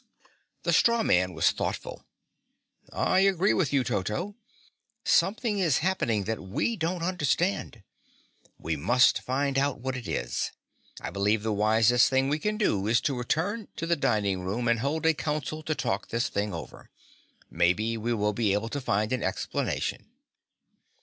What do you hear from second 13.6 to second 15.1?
to the dining room and hold